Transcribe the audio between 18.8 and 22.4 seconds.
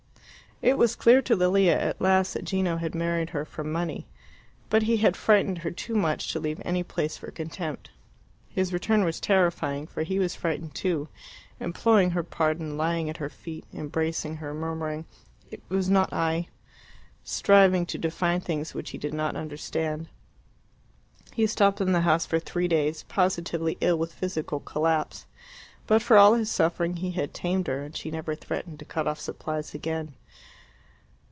he did not understand. He stopped in the house for